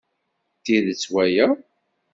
[0.57, 1.47] D tidet waya.